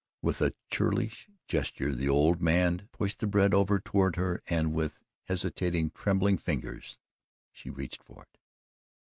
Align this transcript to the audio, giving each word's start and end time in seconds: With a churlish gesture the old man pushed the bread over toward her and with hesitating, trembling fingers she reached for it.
With 0.23 0.41
a 0.41 0.55
churlish 0.71 1.29
gesture 1.47 1.93
the 1.93 2.09
old 2.09 2.41
man 2.41 2.89
pushed 2.91 3.19
the 3.19 3.27
bread 3.27 3.53
over 3.53 3.79
toward 3.79 4.15
her 4.15 4.41
and 4.47 4.73
with 4.73 5.03
hesitating, 5.25 5.91
trembling 5.91 6.39
fingers 6.39 6.97
she 7.51 7.69
reached 7.69 8.01
for 8.01 8.23
it. 8.23 8.39